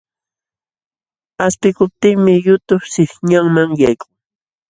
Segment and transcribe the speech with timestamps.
[1.37, 4.13] Qaspikuptinmi yutu sihñanman yaykun.